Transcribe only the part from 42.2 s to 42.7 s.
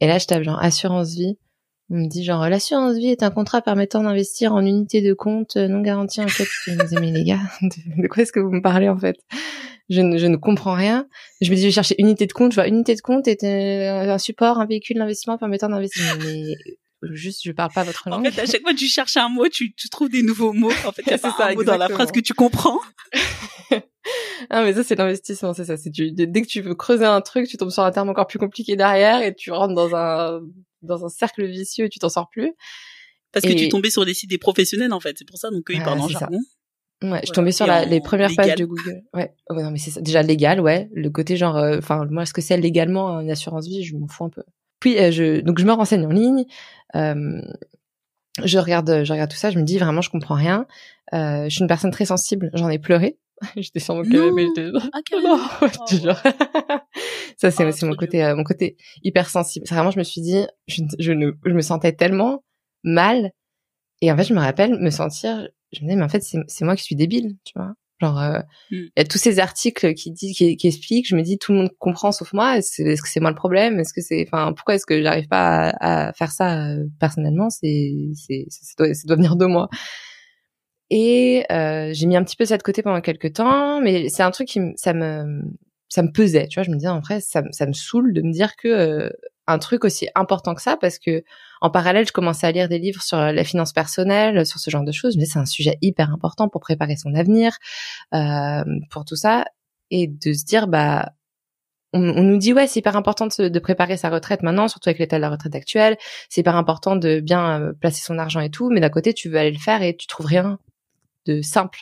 ce que c'est